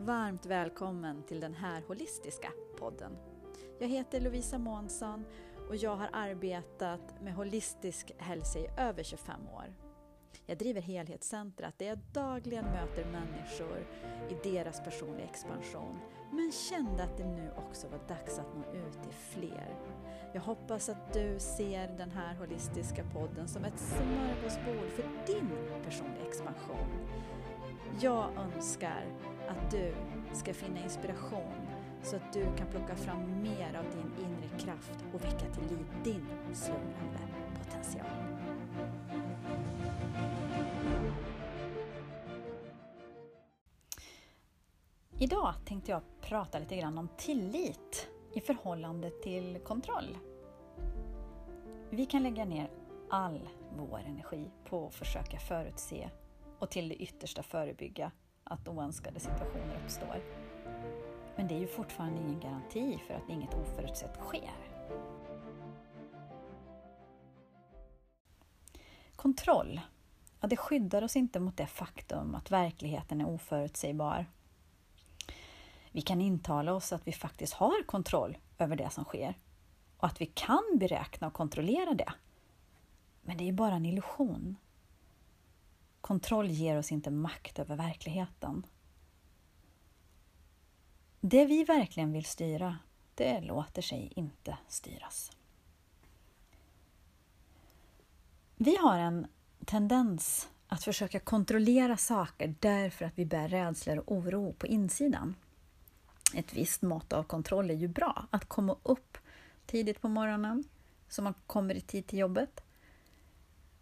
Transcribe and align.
varmt 0.00 0.46
välkommen 0.46 1.22
till 1.22 1.40
den 1.40 1.54
här 1.54 1.82
holistiska 1.88 2.52
podden. 2.78 3.16
Jag 3.78 3.88
heter 3.88 4.20
Lovisa 4.20 4.58
Månsson 4.58 5.24
och 5.68 5.76
jag 5.76 5.96
har 5.96 6.08
arbetat 6.12 7.20
med 7.22 7.34
holistisk 7.34 8.12
hälsa 8.18 8.58
i 8.58 8.66
över 8.76 9.02
25 9.02 9.48
år. 9.48 9.74
Jag 10.46 10.58
driver 10.58 10.80
Helhetscentrat 10.80 11.78
där 11.78 11.86
jag 11.86 11.98
dagligen 12.12 12.64
möter 12.64 13.04
människor 13.04 13.86
i 14.28 14.50
deras 14.50 14.80
personliga 14.84 15.24
expansion 15.24 15.98
men 16.32 16.52
kände 16.52 17.02
att 17.02 17.16
det 17.16 17.26
nu 17.26 17.50
också 17.56 17.88
var 17.88 18.00
dags 18.08 18.38
att 18.38 18.56
nå 18.56 18.80
ut 18.80 19.02
till 19.02 19.12
fler. 19.12 19.76
Jag 20.34 20.40
hoppas 20.40 20.88
att 20.88 21.12
du 21.12 21.36
ser 21.38 21.88
den 21.98 22.10
här 22.10 22.34
holistiska 22.34 23.04
podden 23.04 23.48
som 23.48 23.64
ett 23.64 23.78
smörgåsbord 23.78 24.90
för 24.90 25.32
din 25.32 25.50
personliga 25.84 26.26
expansion. 26.26 26.88
Jag 28.00 28.30
önskar 28.36 29.04
att 29.50 29.70
du 29.70 29.94
ska 30.32 30.54
finna 30.54 30.82
inspiration 30.82 31.68
så 32.02 32.16
att 32.16 32.32
du 32.32 32.56
kan 32.56 32.66
plocka 32.66 32.96
fram 32.96 33.42
mer 33.42 33.78
av 33.78 33.84
din 33.84 34.24
inre 34.24 34.58
kraft 34.58 35.04
och 35.14 35.24
väcka 35.24 35.54
till 35.54 35.62
liv 35.62 35.86
din 36.04 36.26
slumrande 36.54 37.18
potential. 37.58 38.06
Idag 45.18 45.54
tänkte 45.66 45.90
jag 45.90 46.02
prata 46.20 46.58
lite 46.58 46.76
grann 46.76 46.98
om 46.98 47.08
tillit 47.16 48.08
i 48.34 48.40
förhållande 48.40 49.10
till 49.10 49.58
kontroll. 49.64 50.18
Vi 51.90 52.06
kan 52.06 52.22
lägga 52.22 52.44
ner 52.44 52.70
all 53.10 53.48
vår 53.76 53.98
energi 53.98 54.50
på 54.64 54.86
att 54.86 54.94
försöka 54.94 55.38
förutse 55.38 56.10
och 56.58 56.70
till 56.70 56.88
det 56.88 56.94
yttersta 56.94 57.42
förebygga 57.42 58.12
att 58.50 58.68
oönskade 58.68 59.20
situationer 59.20 59.80
uppstår. 59.84 60.22
Men 61.36 61.48
det 61.48 61.54
är 61.54 61.58
ju 61.58 61.66
fortfarande 61.66 62.20
ingen 62.20 62.40
garanti 62.40 62.98
för 63.06 63.14
att 63.14 63.28
inget 63.28 63.54
oförutsett 63.54 64.16
sker. 64.16 64.50
Kontroll, 69.16 69.80
ja, 70.40 70.48
det 70.48 70.56
skyddar 70.56 71.02
oss 71.02 71.16
inte 71.16 71.40
mot 71.40 71.56
det 71.56 71.66
faktum 71.66 72.34
att 72.34 72.50
verkligheten 72.50 73.20
är 73.20 73.28
oförutsägbar. 73.28 74.26
Vi 75.92 76.02
kan 76.02 76.20
intala 76.20 76.72
oss 76.72 76.92
att 76.92 77.06
vi 77.06 77.12
faktiskt 77.12 77.52
har 77.52 77.82
kontroll 77.82 78.38
över 78.58 78.76
det 78.76 78.90
som 78.90 79.04
sker 79.04 79.34
och 79.96 80.06
att 80.06 80.20
vi 80.20 80.26
kan 80.26 80.64
beräkna 80.74 81.26
och 81.26 81.32
kontrollera 81.32 81.94
det. 81.94 82.12
Men 83.22 83.36
det 83.36 83.48
är 83.48 83.52
bara 83.52 83.74
en 83.74 83.86
illusion. 83.86 84.56
Kontroll 86.10 86.50
ger 86.50 86.78
oss 86.78 86.92
inte 86.92 87.10
makt 87.10 87.58
över 87.58 87.76
verkligheten. 87.76 88.66
Det 91.20 91.44
vi 91.44 91.64
verkligen 91.64 92.12
vill 92.12 92.24
styra, 92.24 92.78
det 93.14 93.40
låter 93.40 93.82
sig 93.82 94.12
inte 94.16 94.58
styras. 94.68 95.32
Vi 98.56 98.76
har 98.76 98.98
en 98.98 99.26
tendens 99.64 100.48
att 100.68 100.84
försöka 100.84 101.20
kontrollera 101.20 101.96
saker 101.96 102.54
därför 102.60 103.04
att 103.04 103.18
vi 103.18 103.26
bär 103.26 103.48
rädslor 103.48 103.98
och 103.98 104.12
oro 104.12 104.52
på 104.52 104.66
insidan. 104.66 105.34
Ett 106.34 106.54
visst 106.54 106.82
mått 106.82 107.12
av 107.12 107.22
kontroll 107.22 107.70
är 107.70 107.74
ju 107.74 107.88
bra. 107.88 108.26
Att 108.30 108.44
komma 108.44 108.76
upp 108.82 109.18
tidigt 109.66 110.00
på 110.00 110.08
morgonen 110.08 110.64
så 111.08 111.22
man 111.22 111.34
kommer 111.46 111.74
i 111.74 111.80
tid 111.80 112.06
till 112.06 112.18
jobbet. 112.18 112.60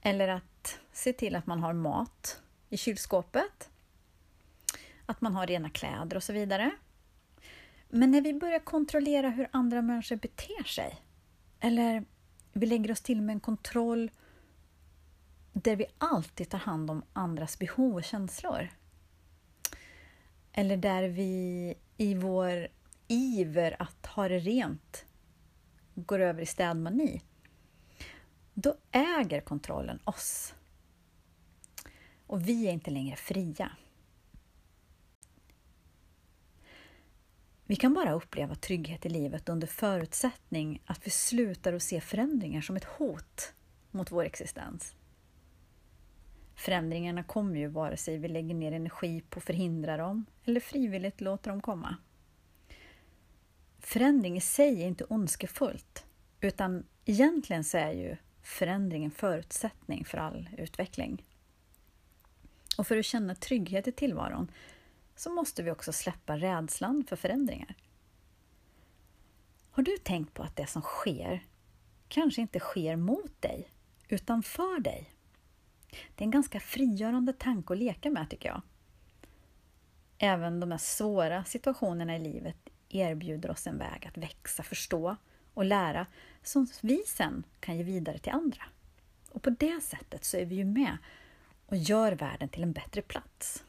Eller 0.00 0.28
att 0.28 0.55
se 0.92 1.12
till 1.12 1.36
att 1.36 1.46
man 1.46 1.60
har 1.60 1.72
mat 1.72 2.40
i 2.68 2.76
kylskåpet. 2.76 3.70
Att 5.06 5.20
man 5.20 5.34
har 5.34 5.46
rena 5.46 5.70
kläder 5.70 6.16
och 6.16 6.22
så 6.22 6.32
vidare. 6.32 6.70
Men 7.88 8.10
när 8.10 8.20
vi 8.20 8.34
börjar 8.34 8.58
kontrollera 8.58 9.30
hur 9.30 9.48
andra 9.52 9.82
människor 9.82 10.16
beter 10.16 10.64
sig 10.64 11.02
eller 11.60 12.04
vi 12.52 12.66
lägger 12.66 12.90
oss 12.90 13.00
till 13.00 13.22
med 13.22 13.32
en 13.32 13.40
kontroll 13.40 14.10
där 15.52 15.76
vi 15.76 15.86
alltid 15.98 16.48
tar 16.48 16.58
hand 16.58 16.90
om 16.90 17.02
andras 17.12 17.58
behov 17.58 17.94
och 17.94 18.04
känslor. 18.04 18.68
Eller 20.52 20.76
där 20.76 21.08
vi 21.08 21.74
i 21.96 22.14
vår 22.14 22.68
iver 23.08 23.76
att 23.82 24.06
ha 24.06 24.28
det 24.28 24.38
rent 24.38 25.04
går 25.94 26.18
över 26.18 26.42
i 26.42 26.46
städmani. 26.46 27.22
Då 28.58 28.74
äger 28.90 29.40
kontrollen 29.40 29.98
oss. 30.04 30.54
Och 32.26 32.48
vi 32.48 32.66
är 32.66 32.72
inte 32.72 32.90
längre 32.90 33.16
fria. 33.16 33.72
Vi 37.64 37.76
kan 37.76 37.94
bara 37.94 38.12
uppleva 38.12 38.54
trygghet 38.54 39.06
i 39.06 39.08
livet 39.08 39.48
under 39.48 39.66
förutsättning 39.66 40.82
att 40.86 41.06
vi 41.06 41.10
slutar 41.10 41.72
att 41.72 41.82
se 41.82 42.00
förändringar 42.00 42.60
som 42.60 42.76
ett 42.76 42.84
hot 42.84 43.54
mot 43.90 44.12
vår 44.12 44.24
existens. 44.24 44.94
Förändringarna 46.54 47.22
kommer 47.22 47.56
ju 47.56 47.68
vare 47.68 47.96
sig 47.96 48.18
vi 48.18 48.28
lägger 48.28 48.54
ner 48.54 48.72
energi 48.72 49.20
på 49.20 49.38
att 49.38 49.44
förhindra 49.44 49.96
dem 49.96 50.26
eller 50.44 50.60
frivilligt 50.60 51.20
låter 51.20 51.50
dem 51.50 51.60
komma. 51.60 51.96
Förändring 53.78 54.36
i 54.36 54.40
sig 54.40 54.82
är 54.82 54.86
inte 54.86 55.04
ondskefullt, 55.04 56.06
utan 56.40 56.86
egentligen 57.04 57.64
så 57.64 57.78
är 57.78 57.92
ju 57.92 58.16
förändring 58.46 59.04
en 59.04 59.10
förutsättning 59.10 60.04
för 60.04 60.18
all 60.18 60.48
utveckling. 60.58 61.24
Och 62.78 62.86
för 62.86 62.96
att 62.96 63.04
känna 63.04 63.34
trygghet 63.34 63.88
i 63.88 63.92
tillvaron 63.92 64.50
så 65.16 65.30
måste 65.30 65.62
vi 65.62 65.70
också 65.70 65.92
släppa 65.92 66.36
rädslan 66.36 67.04
för 67.08 67.16
förändringar. 67.16 67.74
Har 69.70 69.82
du 69.82 69.96
tänkt 69.98 70.34
på 70.34 70.42
att 70.42 70.56
det 70.56 70.66
som 70.66 70.82
sker 70.82 71.46
kanske 72.08 72.40
inte 72.40 72.58
sker 72.58 72.96
mot 72.96 73.42
dig, 73.42 73.68
utan 74.08 74.42
för 74.42 74.80
dig? 74.80 75.10
Det 75.90 76.22
är 76.22 76.26
en 76.26 76.30
ganska 76.30 76.60
frigörande 76.60 77.32
tanke 77.32 77.72
att 77.72 77.78
leka 77.78 78.10
med 78.10 78.30
tycker 78.30 78.48
jag. 78.48 78.62
Även 80.18 80.60
de 80.60 80.70
här 80.70 80.78
svåra 80.78 81.44
situationerna 81.44 82.16
i 82.16 82.18
livet 82.18 82.68
erbjuder 82.88 83.50
oss 83.50 83.66
en 83.66 83.78
väg 83.78 84.06
att 84.06 84.18
växa, 84.18 84.62
förstå 84.62 85.16
och 85.56 85.64
lära 85.64 86.06
som 86.42 86.66
vi 86.82 87.02
sen 87.06 87.44
kan 87.60 87.76
ge 87.76 87.82
vidare 87.82 88.18
till 88.18 88.32
andra. 88.32 88.62
Och 89.30 89.42
på 89.42 89.50
det 89.50 89.80
sättet 89.82 90.24
så 90.24 90.36
är 90.36 90.44
vi 90.44 90.54
ju 90.54 90.64
med 90.64 90.96
och 91.66 91.76
gör 91.76 92.12
världen 92.12 92.48
till 92.48 92.62
en 92.62 92.72
bättre 92.72 93.02
plats. 93.02 93.64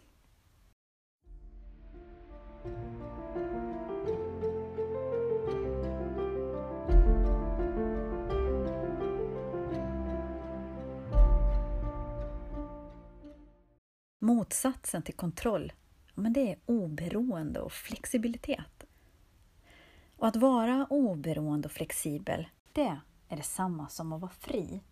Motsatsen 14.19 15.01
till 15.01 15.15
kontroll, 15.15 15.73
men 16.15 16.33
det 16.33 16.51
är 16.51 16.57
oberoende 16.65 17.59
och 17.59 17.71
flexibilitet. 17.71 18.86
Och 20.17 20.27
att 20.27 20.35
vara 20.35 20.87
oberoende 20.89 21.67
och 21.67 21.71
flexibel, 21.71 22.47
det 22.73 22.99
är 23.27 23.35
detsamma 23.37 23.89
som 23.89 24.13
att 24.13 24.21
vara 24.21 24.31
fri. 24.31 24.83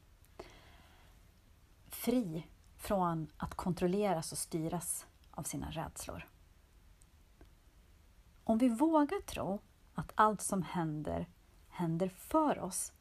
Fri 1.88 2.48
från 2.78 3.28
att 3.38 3.56
kontrolleras 3.56 4.32
och 4.32 4.38
styras 4.38 5.06
av 5.32 5.44
sina 5.44 5.72
rädslor. 5.72 6.28
Om 8.44 8.58
vi 8.58 8.70
vågar 8.70 9.22
tro 9.22 9.60
att 9.94 10.12
allt 10.16 10.42
som 10.42 10.62
händer, 10.62 11.28
händer 11.70 12.10
för 12.10 12.60
oss, 12.60 12.94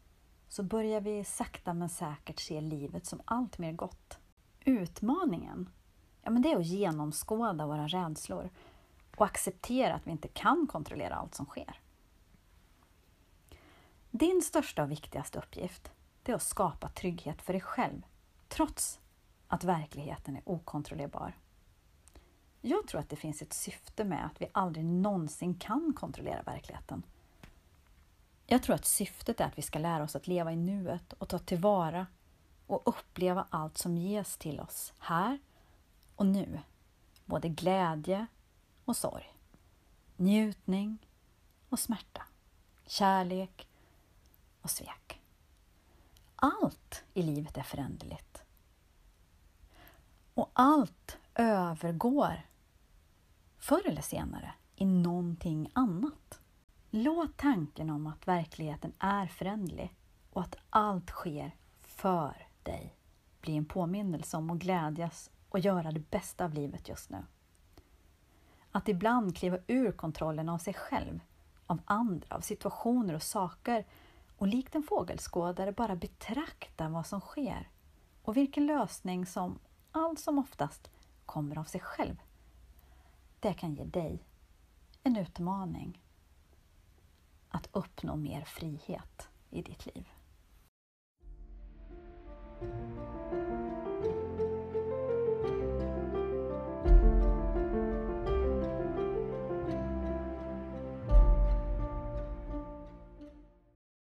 så 0.48 0.62
börjar 0.62 1.00
vi 1.00 1.24
sakta 1.24 1.74
men 1.74 1.88
säkert 1.88 2.41
se 2.41 2.60
livet 2.60 3.06
som 3.06 3.20
allt 3.24 3.58
mer 3.58 3.72
gott. 3.72 4.18
Utmaningen 4.60 5.70
ja, 6.22 6.30
men 6.30 6.42
det 6.42 6.52
är 6.52 6.56
att 6.56 6.66
genomskåda 6.66 7.66
våra 7.66 7.86
rädslor 7.86 8.50
och 9.16 9.27
acceptera 9.27 9.94
att 9.94 10.06
vi 10.06 10.10
inte 10.10 10.28
kan 10.28 10.66
kontrollera 10.66 11.15
allt 11.15 11.34
som 11.34 11.47
sker. 11.47 11.84
Din 14.16 14.43
största 14.43 14.83
och 14.83 14.91
viktigaste 14.91 15.39
uppgift 15.39 15.93
är 16.25 16.34
att 16.34 16.43
skapa 16.43 16.89
trygghet 16.89 17.43
för 17.43 17.53
dig 17.53 17.63
själv, 17.63 18.03
trots 18.49 19.01
att 19.49 19.65
verkligheten 19.65 20.37
är 20.37 20.43
okontrollerbar. 20.45 21.39
Jag 22.61 22.87
tror 22.87 23.01
att 23.01 23.09
det 23.09 23.16
finns 23.16 23.43
ett 23.43 23.53
syfte 23.53 24.05
med 24.05 24.27
att 24.27 24.41
vi 24.41 24.47
aldrig 24.53 24.84
någonsin 24.84 25.55
kan 25.55 25.93
kontrollera 25.97 26.43
verkligheten. 26.43 27.03
Jag 28.47 28.63
tror 28.63 28.75
att 28.75 28.84
syftet 28.84 29.41
är 29.41 29.45
att 29.45 29.59
vi 29.59 29.63
ska 29.63 29.78
lära 29.78 30.05
oss 30.05 30.16
att 30.16 30.27
leva 30.27 30.53
i 30.53 30.57
nuet 30.57 31.13
och 31.13 31.28
ta 31.28 31.39
tillvara 31.39 32.07
och 32.66 32.83
uppleva 32.89 33.47
allt 33.51 33.78
som 33.78 33.97
ges 33.99 34.37
till 34.37 34.61
oss 34.61 34.93
här 34.99 35.39
och 36.16 36.27
nu. 36.27 36.61
Både 37.25 37.49
glädje 37.49 38.27
och 38.84 38.97
sorg. 38.97 39.39
Njutning 40.16 40.99
och 41.69 41.78
smärta. 41.78 42.22
Kärlek 42.87 43.69
och 44.65 44.71
svek. 44.71 45.21
Allt 46.37 47.05
i 47.15 47.22
livet 47.22 47.57
är 47.57 47.63
föränderligt. 47.63 48.45
Och 50.34 50.51
allt 50.53 51.19
övergår 51.34 52.47
förr 53.59 53.89
eller 53.89 54.03
senare 54.03 54.55
i 54.77 54.84
någonting 54.84 55.71
annat. 55.72 56.41
Låt 56.91 57.37
tanken 57.37 57.91
om 57.91 58.07
att 58.07 58.28
verkligheten 58.28 58.93
är 58.99 59.27
föränderlig 59.27 59.95
och 60.31 60.43
att 60.43 60.57
allt 60.71 61.11
sker 61.11 61.57
för 61.81 62.49
dig 62.63 62.97
bli 63.41 63.57
en 63.57 63.65
påminnelse 63.65 64.37
om 64.37 64.51
att 64.51 64.59
glädjas 64.59 65.31
och 65.49 65.59
göra 65.59 65.93
det 65.93 66.11
bästa 66.11 66.45
av 66.45 66.55
livet 66.55 66.89
just 66.89 67.11
nu. 67.11 67.25
Att 68.71 68.89
ibland 68.89 69.37
kliva 69.37 69.59
ur 69.66 69.93
kontrollen 69.93 70.49
av 70.49 70.59
sig 70.59 70.75
själv, 70.75 71.21
av 71.66 71.81
andra, 71.84 72.37
av 72.37 72.41
situationer 72.41 73.15
och 73.15 73.22
saker 73.22 73.84
och 74.44 74.48
likt 74.48 74.74
en 74.74 74.82
fågelskådare 74.82 75.72
bara 75.72 75.96
betrakta 75.96 76.88
vad 76.88 77.06
som 77.06 77.20
sker 77.20 77.68
och 78.22 78.36
vilken 78.36 78.66
lösning 78.66 79.26
som 79.26 79.58
allt 79.92 80.18
som 80.18 80.38
oftast 80.38 80.91
kommer 81.26 81.58
av 81.58 81.64
sig 81.64 81.80
själv. 81.80 82.16
Det 83.41 83.54
kan 83.54 83.74
ge 83.74 83.84
dig 83.84 84.24
en 85.02 85.16
utmaning 85.16 86.02
att 87.48 87.68
uppnå 87.72 88.16
mer 88.16 88.44
frihet 88.44 89.28
i 89.50 89.62
ditt 89.62 89.86
liv. 89.86 90.08